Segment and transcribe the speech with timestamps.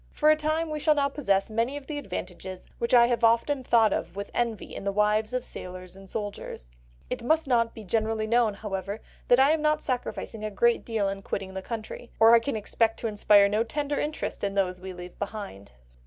[0.09, 3.63] For a time we shall now possess many of the advantages which I have often
[3.63, 6.71] thought of with envy in the wives of sailors or soldiers.
[7.11, 11.07] It must not be generally known, however, that I am not sacrificing a great deal
[11.07, 14.81] in quitting the country, or I can expect to inspire no tender interest in those
[14.81, 15.71] we leave behind."